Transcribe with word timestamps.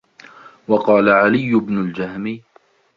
وَقَالَ 0.67 1.09
عَلِيُّ 1.09 1.55
بْنُ 1.55 1.77
الْجَهْمِ 1.77 2.41